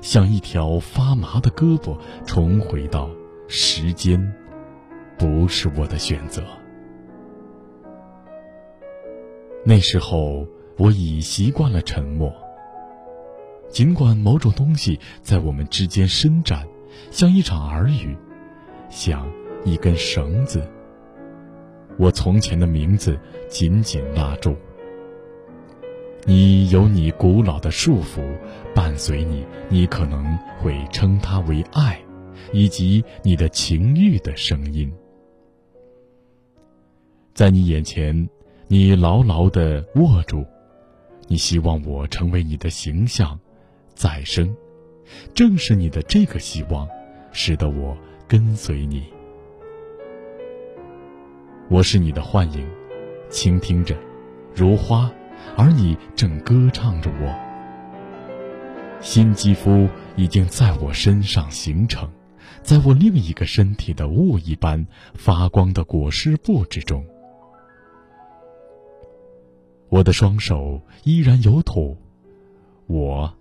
[0.00, 3.10] 像一条发麻的胳膊，重回到
[3.48, 4.32] 时间，
[5.18, 6.40] 不是我的选择。
[9.64, 10.46] 那时候，
[10.78, 12.32] 我已习惯了沉默。
[13.68, 16.64] 尽管某种东西在我们之间伸展，
[17.10, 18.16] 像一场耳语，
[18.88, 19.28] 像
[19.64, 20.64] 一根绳子。
[21.98, 24.56] 我从前的名字紧紧拉住。
[26.24, 28.22] 你有你古老的束缚，
[28.74, 32.00] 伴随你，你可能会称它为爱，
[32.52, 34.92] 以及你的情欲的声音，
[37.34, 38.28] 在你眼前。
[38.68, 40.44] 你牢牢地握住，
[41.28, 43.38] 你希望我成为你的形象，
[43.94, 44.56] 再生。
[45.34, 46.88] 正是你的这个希望，
[47.30, 47.96] 使得我
[48.26, 49.04] 跟随你。
[51.68, 52.64] 我是你的幻影，
[53.28, 53.96] 倾听着，
[54.54, 55.10] 如花，
[55.56, 57.34] 而你正歌唱着我。
[59.00, 62.08] 新肌肤已经在我身上形成，
[62.62, 67.04] 在我另一个身体的雾一般发光的裹尸布之中。
[69.88, 71.96] 我的双手依然有土，
[72.86, 73.34] 我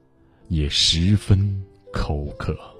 [0.47, 1.63] 也十分
[1.93, 2.74] 口渴。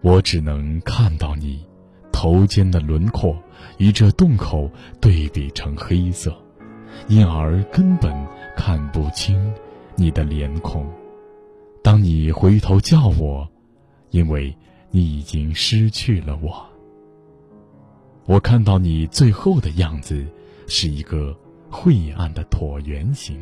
[0.00, 1.64] 我只能看到你
[2.12, 3.36] 头尖的轮廓
[3.78, 4.70] 与这洞口
[5.00, 6.36] 对比成黑色，
[7.08, 8.12] 因而根本
[8.56, 9.52] 看不清
[9.96, 10.88] 你的脸孔。
[11.82, 13.48] 当你回头叫我，
[14.10, 14.56] 因为
[14.90, 16.64] 你已经失去了我。
[18.24, 20.26] 我看到你最后的样子，
[20.66, 21.36] 是一个
[21.70, 23.40] 晦暗的椭圆形。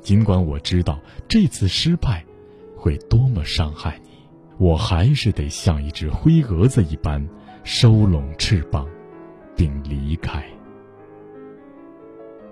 [0.00, 0.98] 尽管我知道
[1.28, 2.24] 这次失败
[2.76, 4.13] 会多么伤害你，
[4.56, 7.26] 我还是得像一只灰蛾子一般
[7.64, 8.86] 收拢翅膀，
[9.56, 10.44] 并离开。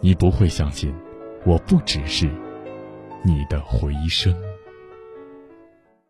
[0.00, 0.92] 你不会相信，
[1.46, 2.28] 我不只是
[3.24, 4.34] 你的回声。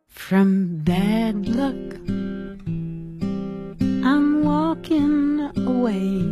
[0.09, 1.75] From bad luck,
[4.03, 6.23] I'm walking away.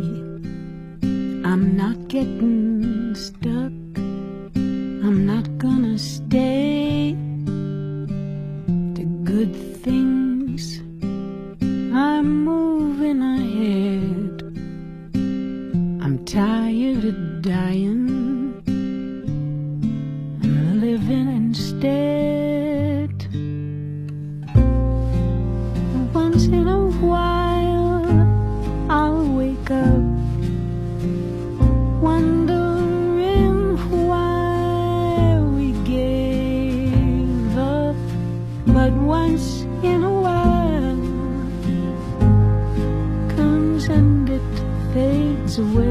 [1.43, 3.71] I'm not getting stuck.
[4.55, 7.15] I'm not gonna stay.
[9.41, 10.81] Good things
[11.63, 14.43] I'm moving ahead.
[16.03, 18.53] I'm tired of dying.
[20.43, 22.10] I'm living instead.
[45.57, 45.90] Away.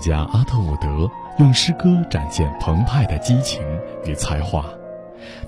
[0.00, 3.62] 家阿特伍德用诗歌展现澎湃的激情
[4.04, 4.64] 与才华。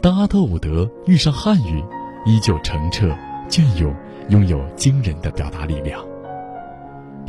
[0.00, 1.82] 当阿特伍德遇上汉语，
[2.24, 3.08] 依旧澄澈、
[3.48, 3.94] 隽永，
[4.28, 6.00] 拥有惊人的表达力量。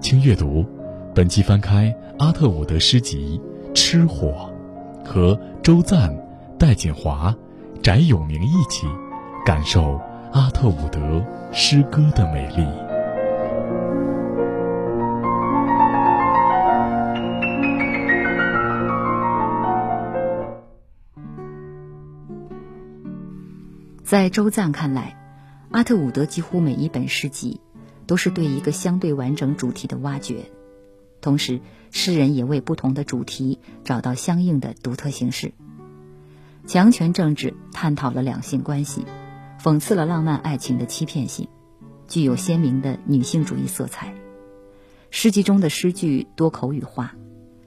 [0.01, 0.65] 请阅读，
[1.15, 3.41] 本期翻开阿特伍德诗集
[3.73, 4.49] 《吃货》，
[5.07, 6.15] 和周赞、
[6.59, 7.33] 戴锦华、
[7.81, 8.85] 翟永明一起
[9.45, 9.99] 感受
[10.33, 12.67] 阿特伍德诗歌的美丽。
[24.13, 25.17] 在周赞看来，
[25.71, 27.59] 阿特伍德几乎每一本诗集
[28.05, 30.51] 都是对一个相对完整主题的挖掘，
[31.19, 31.59] 同时
[31.89, 35.51] 诗人也为不同的主题找到相应的独特形式。
[36.67, 39.03] 强权政治探讨了两性关系，
[39.59, 41.47] 讽刺了浪漫爱情的欺骗性，
[42.07, 44.13] 具有鲜明的女性主义色彩。
[45.09, 47.15] 诗集中的诗句多口语化，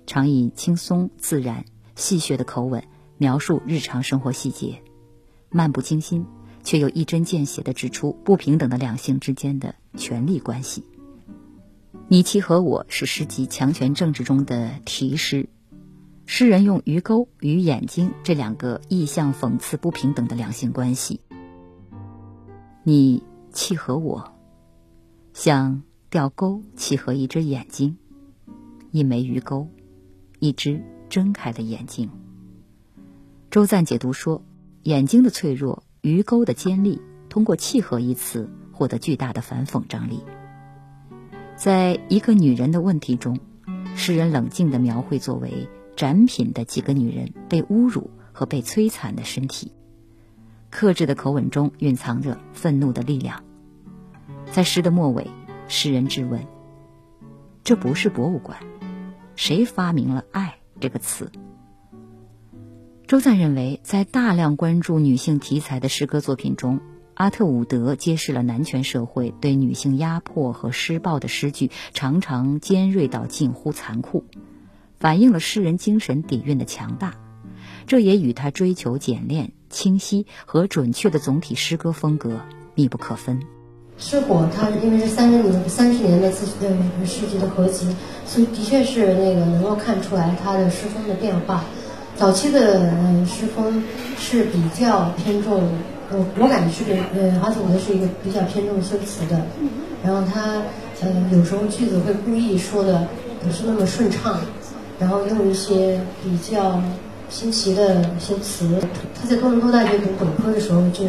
[0.06, 1.64] 常以轻松自然、
[1.96, 2.84] 戏谑的口吻
[3.18, 4.80] 描述日常生活细节，
[5.50, 6.24] 漫不经心，
[6.66, 10.82] 却又一针见血地指出不平等的两性之间的权力关系。
[12.08, 15.48] 你妻和我是诗集强权政治中的题诗，
[16.26, 21.20] 诗人用鱼钩与眼睛这两个意象讽刺不平等的两性关系。
[22.82, 24.34] 你契合我，
[25.34, 27.96] 像钓钩契合一只眼睛，
[28.90, 29.68] 一枚鱼钩，
[30.40, 32.10] 一只睁开的眼睛。
[33.52, 34.42] 周赞解读说，
[34.82, 40.22] 眼睛的脆弱，鱼钩的尖利，通过契合一词获得巨大的反讽张力。
[41.56, 43.40] 在一个女人的问题中，
[43.96, 49.72] 诗人冷静地描绘作为展品的几个女人被侮辱和被摧残的身体，
[50.70, 53.42] 克制的口吻中蕴藏着愤怒的力量。
[54.52, 55.26] 在诗的末尾，
[55.66, 56.40] 诗人质问
[57.64, 58.60] ：“这不是博物馆，
[59.34, 61.32] 谁发明了‘爱’这个词？”
[63.06, 66.80] 周赞认为，在大量关注女性题材的诗歌作品中，
[67.14, 74.24] 阿特伍德揭示了男权社会对女性压迫和施暴的诗句常常尖锐到近乎残酷，
[74.98, 77.14] 反映了诗人精神底蕴的强大。
[77.86, 82.40] 这也与他追求简练、清晰和准确的总体诗歌风格
[82.74, 83.38] 密不可分。
[83.98, 87.94] 失火，它因为是三十年、三十年的自呃诗集的合集，
[88.26, 91.64] 所以的确是那个能够看出来他的诗风的变化。
[92.18, 93.82] 早期的呃诗风
[94.18, 95.62] 是比较偏重，
[96.10, 99.38] 呃，我感觉是比呃阿特伍德是一个比较偏重修辞的，
[100.02, 100.62] 然后他
[101.02, 103.06] 呃有时候句子会故意说的
[103.42, 104.40] 不是那么顺畅，
[104.98, 106.82] 然后用一些比较
[107.28, 108.66] 新奇的修辞。
[109.14, 111.04] 他在多伦多大学读本科的时候，就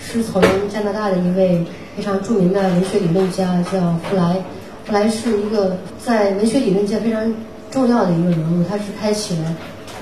[0.00, 1.64] 是从加拿大的一位
[1.96, 4.42] 非常著名的文学理论家叫弗莱，
[4.84, 7.32] 弗莱是一个在文学理论界非常
[7.70, 9.54] 重要的一个人物，他是开启了。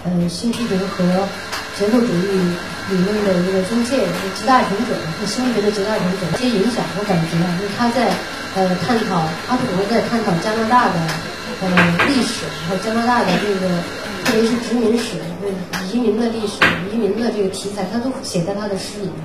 [0.06, 1.02] 呃，新批评和
[1.76, 2.30] 结构主义
[2.90, 6.22] 理论的一个中介，就集大成者，是新学的集大成者。
[6.38, 8.14] 一些影响，我感觉啊，就是他在
[8.54, 10.94] 呃探讨，阿普罗在探讨加拿大的
[11.60, 11.66] 呃
[12.06, 13.66] 历史和加拿大的这个，
[14.24, 15.18] 特别是殖民史、
[15.92, 19.18] 移民的历史、移民的这个题材，他都写在他的诗里面。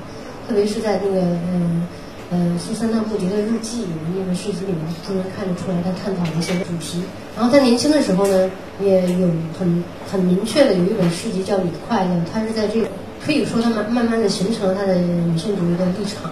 [0.50, 2.01] 特别是在那个嗯呃
[2.32, 3.86] 呃苏珊娜·布迪的日记
[4.18, 7.04] 那个诗集里面，就能看得出来他探讨的一些主题。
[7.36, 8.50] 然后他年轻的时候呢，
[8.82, 9.28] 也有
[9.60, 12.88] 很很明确的有一本诗集叫《你快乐》，他是在这个
[13.24, 16.32] 可以说他慢慢慢的形成了他的女性主义的立场，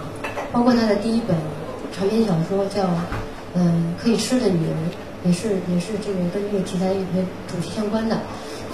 [0.50, 1.36] 包括他的第一本
[1.92, 2.82] 长篇小说叫
[3.54, 4.74] 《嗯可以吃的女人》，
[5.26, 8.18] 也是也是这个跟这个题材也主题相关的。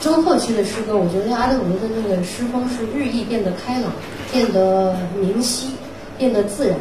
[0.00, 3.90] 中后期的诗歌，我觉得阿德伍德的那个诗风是日益变得开朗，
[4.30, 5.70] 变得明晰，
[6.18, 6.78] 变得自然。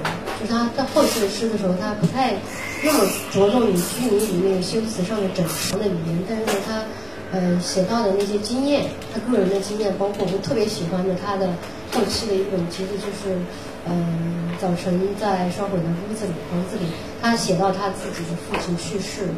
[0.48, 2.36] 他在后期的诗的时候，他不太。
[2.84, 3.00] 那么
[3.32, 6.84] 着重于拘泥于那个修辞上的整齐的语言，但是呢，他
[7.32, 11.48] 呃写到的那些经验，他个人的经验，包括我特别喜欢的他的
[11.92, 13.40] 后期的一本其实，就是
[13.88, 16.86] 嗯早晨在烧毁的屋子里房子里，
[17.24, 19.30] 他写到他自己的父亲去世，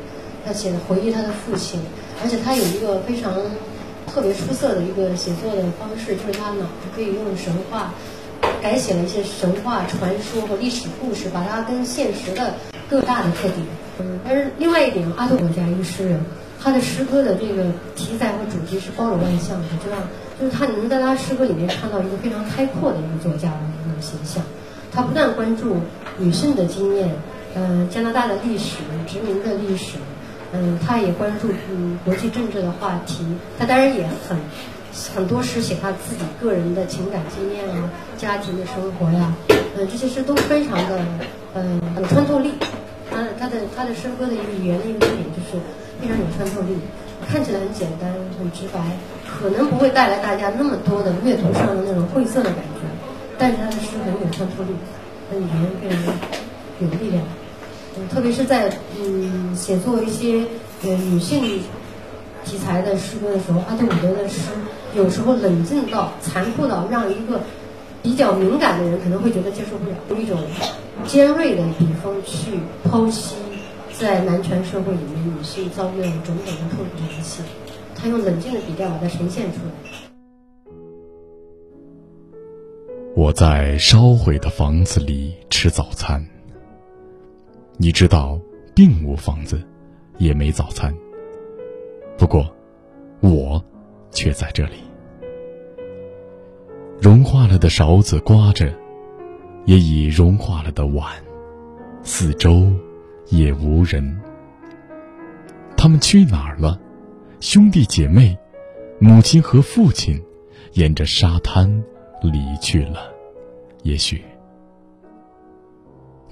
[0.45, 1.79] 他写的回忆他的父亲，
[2.21, 3.33] 而且他有一个非常
[4.11, 7.93] 特别出色的一个写作的方式，就是他脑子可以用神话
[8.61, 12.53] 改写了一些神话传说和历史故事，把它跟现实的。
[12.89, 13.57] 各大的特点，
[13.99, 16.17] 嗯，但是另外一点，阿特伍德一个诗人，
[16.63, 17.65] 他的诗歌的这个
[17.97, 19.97] 题材和主题是包罗万象的，知道
[20.39, 24.41] 就是他能在他诗歌里面看到一个非常开阔的一个作家的一种形象。
[24.93, 25.75] 他不但关注
[26.17, 27.13] 女性的经验，
[27.55, 29.97] 嗯，加拿大的历史、殖民的历史，
[30.53, 33.25] 嗯，他也关注嗯国际政治的话题。
[33.59, 34.37] 他当然也很
[35.15, 39.33] 很多诗写他自己个人的情感经验啊，家庭的生活呀，
[39.77, 40.99] 嗯，这些诗都非常的
[41.53, 42.53] 嗯有穿透力。
[43.09, 45.57] 他他的他的诗歌的语言的一个特点就是
[46.01, 46.77] 非常有穿透力，
[47.27, 48.79] 看起来很简单很直白，
[49.25, 52.81] 可能不会带来大家那么多的阅读上的那种晦涩的感觉，
[53.37, 54.69] 但是他的诗很有穿透力，
[55.31, 56.13] 他语言非常
[56.81, 57.23] 有力量，
[57.97, 58.69] 嗯，特别是在
[58.99, 60.45] 嗯写作一些
[60.83, 61.61] 呃女性
[62.47, 64.51] 题材的诗歌的时候，阿特伍德的诗
[64.95, 67.41] 有时候冷静到残酷到让一个
[68.01, 70.39] 比较敏感的人可能会觉得接受不了，用一种。
[71.05, 72.57] 尖锐的笔锋去
[72.89, 73.35] 剖析，
[73.93, 77.43] 在男权社会里面女性遭遇的种种的痛苦一切，
[77.93, 80.71] 他用冷静的笔调把它呈现出来。
[83.15, 86.25] 我在烧毁的房子里吃早餐。
[87.77, 88.39] 你知道，
[88.73, 89.61] 并无房子，
[90.17, 90.91] 也没早餐。
[92.17, 92.49] 不过，
[93.21, 93.63] 我
[94.11, 94.77] 却在这里。
[96.99, 98.73] 融化了的勺子刮着。
[99.67, 101.13] 也已融化了的碗，
[102.01, 102.71] 四周
[103.27, 104.17] 也无人。
[105.75, 106.79] 他们去哪儿了？
[107.41, 108.39] 兄弟姐妹、
[108.97, 110.23] 母亲和父亲，
[110.71, 111.83] 沿着沙滩
[112.21, 113.11] 离去了。
[113.83, 114.23] 也许，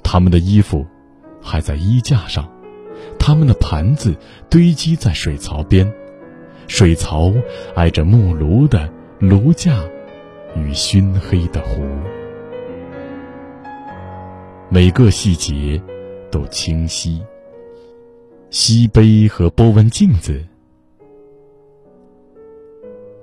[0.02, 0.88] 他们的衣服
[1.42, 2.50] 还在衣架上，
[3.28, 4.16] 他们的盘子
[4.52, 5.92] 堆积在水槽边，
[6.68, 7.34] 水槽
[7.74, 9.84] 挨着木炉的炉架
[10.56, 11.84] 与熏黑的湖。
[14.70, 15.82] 每个细节
[16.30, 17.20] 都清晰。
[18.52, 20.46] 锡杯和波纹镜子，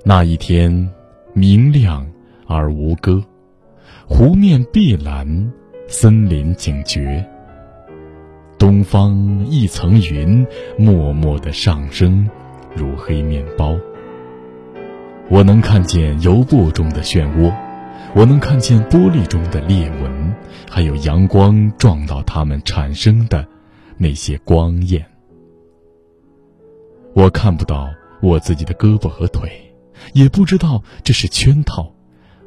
[0.04, 0.90] 那一天
[1.32, 2.04] 明亮
[2.48, 3.22] 而无歌，
[4.08, 5.52] 湖面碧蓝，
[5.86, 7.24] 森林警觉。
[8.62, 10.46] 东方一层云
[10.78, 12.30] 默默的上升，
[12.76, 13.76] 如黑面包。
[15.28, 17.52] 我能看见油布中的漩涡。
[18.14, 20.32] 我能看见玻璃中的裂纹，
[20.70, 23.44] 还有阳光撞到它们产生的
[23.98, 25.04] 那些光焰。
[27.14, 27.90] 我看不到
[28.20, 29.50] 我自己的胳膊和腿，
[30.12, 31.92] 也不知道这是圈套，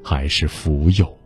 [0.02, 1.18] 还是浮游。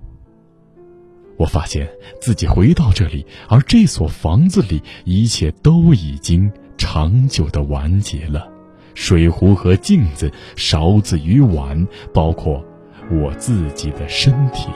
[1.40, 8.52] 我发现自己回到这里，而这所房子里一切都已经长久的完结了。
[8.94, 12.62] 水壶和镜子、勺子与碗，包括
[13.10, 14.68] 我自己的身体，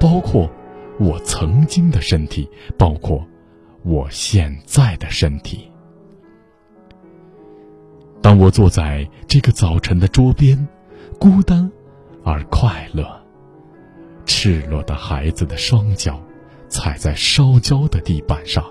[0.00, 0.50] 包括
[0.98, 3.24] 我曾经的身体，包括
[3.84, 5.70] 我现在的身体。
[8.20, 10.66] 当我坐在这个早晨的桌边，
[11.20, 11.70] 孤单
[12.24, 13.21] 而快乐。
[14.24, 16.20] 赤裸的孩子的双脚，
[16.68, 18.64] 踩在烧焦的地板上，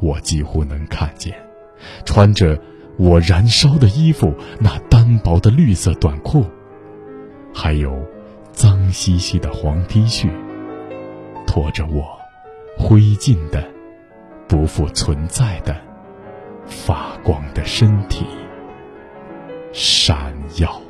[0.00, 1.34] 我几乎能看见，
[2.04, 2.58] 穿着
[2.96, 6.44] 我燃烧的衣服那单薄的绿色短裤，
[7.54, 8.04] 还有
[8.52, 10.28] 脏兮兮的黄 T 恤，
[11.46, 12.18] 拖着我
[12.78, 13.68] 灰烬的、
[14.48, 15.76] 不复存在的、
[16.66, 18.24] 发光的身体，
[19.72, 20.80] 闪耀。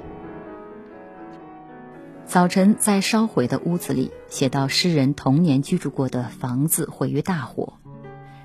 [2.27, 7.75] 早晨，在烧毁的屋子里，写到诗人童年居住过的房子毁于大火。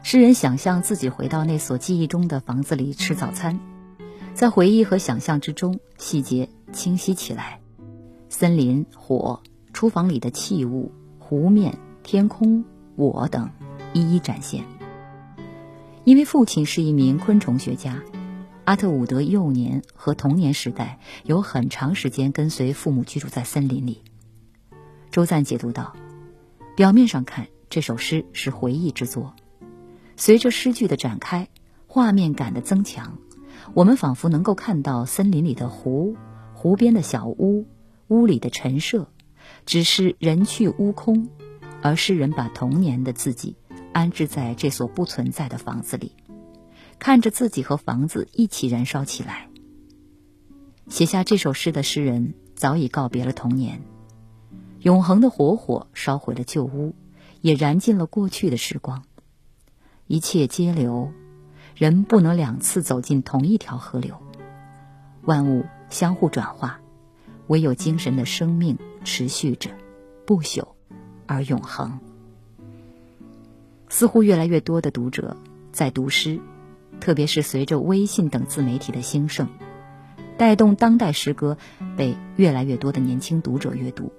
[0.03, 3.59] 诗人想象自己回到那所记忆中的房子里吃早餐，
[4.35, 7.59] 在回忆和想象之中，细节清晰起来。
[8.29, 9.41] 森林、火、
[9.73, 12.63] 厨房里的器物、湖面、天空、
[12.95, 13.49] 我等，
[13.93, 14.63] 一一展现。
[16.03, 17.97] 因为父亲是一名昆虫学家。
[18.63, 24.03] 阿特伍德幼年和童年时代有很长时间跟随父母居住在森林里。
[25.09, 25.95] 周赞解读道
[26.77, 29.35] ：“表面上看，这首诗是回忆之作，
[30.15, 31.49] 随着诗句的展开，
[31.87, 33.17] 画面感的增强，
[33.73, 36.15] 我们仿佛能够看到森林里的湖、
[36.53, 37.65] 湖边的小屋、
[38.07, 39.07] 屋里的陈设。
[39.65, 41.27] 只是人去屋空，
[41.81, 43.57] 而诗人把童年的自己
[43.91, 46.15] 安置在这所不存在的房子里。”
[47.01, 49.49] 看着自己和房子一起燃烧起来。
[50.87, 53.81] 写下这首诗的诗人早已告别了童年，
[54.81, 56.93] 永恒的火火烧毁了旧屋，
[57.41, 59.03] 也燃尽了过去的时光。
[60.05, 61.11] 一切皆流，
[61.75, 64.15] 人不能两次走进同一条河流。
[65.23, 66.81] 万物相互转化，
[67.47, 69.71] 唯有精神的生命持续着，
[70.23, 70.67] 不朽
[71.25, 71.97] 而永恒。
[73.89, 75.35] 似乎越来越多的读者
[75.71, 76.39] 在读诗。
[77.01, 79.49] 特别是随着微信等自媒体的兴盛，
[80.37, 81.57] 带动当代诗歌
[81.97, 84.13] 被越来越多的年轻读者阅读。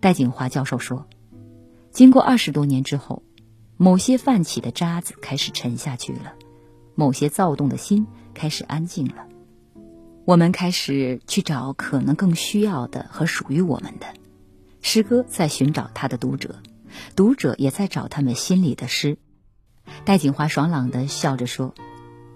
[0.00, 1.06] 戴锦华教授说
[1.92, 3.22] ：“经过二十多年之后，
[3.76, 6.34] 某些泛起的渣子开始沉下去了，
[6.94, 9.26] 某些躁动的心开始安静了。
[10.24, 14.06] 我们开始去找可能更需要的和属于我们的
[14.80, 16.56] 诗歌，在寻找他的读者，
[17.14, 19.18] 读者也在找他们心里的诗。”
[20.04, 21.74] 戴锦华爽朗地笑着说：“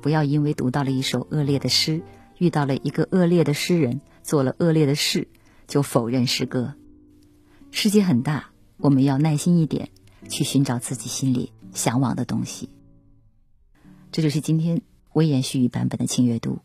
[0.01, 2.03] 不要因为读到了一首恶劣的诗，
[2.39, 5.29] 遇到了一个恶劣的诗人，做了恶劣的事，
[5.67, 6.75] 就否认诗歌。
[7.71, 9.91] 世界很大，我们要耐心一点，
[10.29, 12.69] 去寻找自己心里向往的东西。”
[14.13, 14.83] 这就是今天
[15.15, 16.59] 微言絮语版本的轻阅读。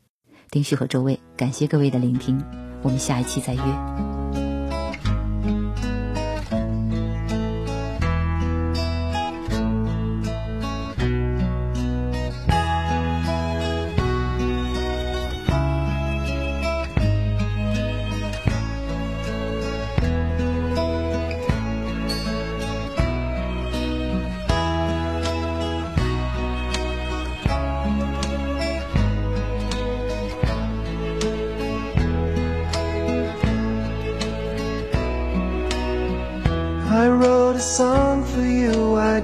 [0.50, 2.42] 丁旭和周薇，感谢各位的聆听，
[2.82, 4.17] 我们下一期再约。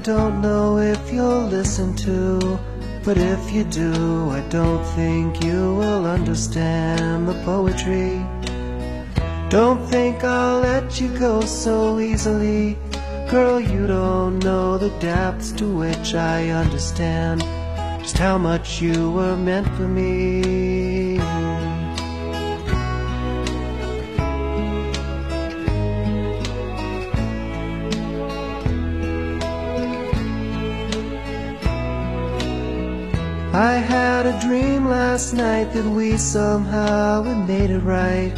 [0.03, 2.59] Don't know if you'll listen to.
[3.05, 8.21] But if you do, I don't think you will understand the poetry.
[9.49, 12.77] Don't think I'll let you go so easily.
[13.29, 17.41] Girl, you don't know the depths to which I understand
[18.01, 20.92] just how much you were meant for me.
[33.53, 38.33] I had a dream last night that we somehow had made it right.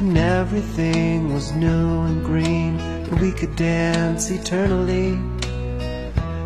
[0.00, 5.18] And everything was new and green, and we could dance eternally.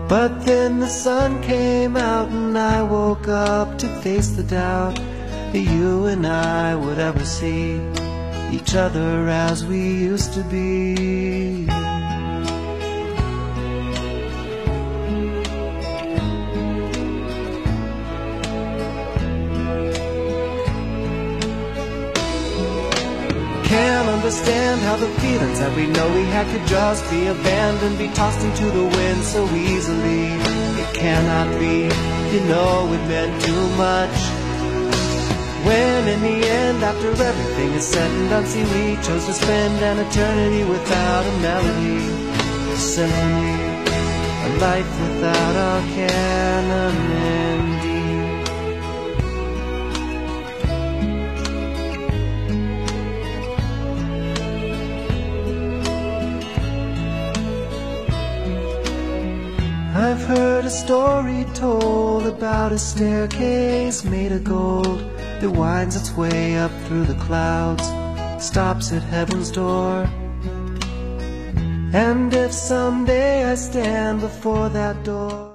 [0.09, 5.67] But then the sun came out, and I woke up to face the doubt that
[5.75, 7.81] you and I would ever see
[8.53, 11.84] each other as we used to be.
[24.25, 28.43] Understand how the feelings that we know we had could just be abandoned, be tossed
[28.43, 30.33] into the wind so easily.
[30.81, 31.93] It cannot be,
[32.33, 34.16] you know it meant too much.
[35.66, 39.85] When in the end, after everything is said and done, see we chose to spend
[39.85, 42.07] an eternity without a melody,
[42.72, 43.57] a symphony,
[44.47, 47.54] a life without our canon
[60.05, 64.99] I've heard a story told about a staircase made of gold
[65.41, 67.85] that winds its way up through the clouds,
[68.39, 70.03] stops at heaven's door.
[71.95, 75.54] And if someday I stand before that door,